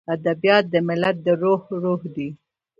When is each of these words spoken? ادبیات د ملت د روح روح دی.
ادبیات 0.15 0.63
د 0.73 0.75
ملت 0.87 1.15
د 1.25 1.27
روح 1.41 1.61
روح 1.83 2.01
دی. 2.15 2.29